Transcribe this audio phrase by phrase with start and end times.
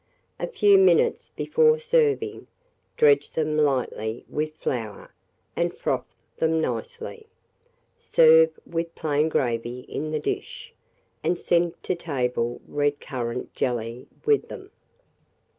[0.39, 2.47] A few minutes before serving,
[2.97, 5.13] dredge them lightly with flour,
[5.55, 7.27] and froth them nicely.
[7.99, 10.73] Serve with plain gravy in the dish,
[11.23, 14.71] and send to table red currant jelly with them.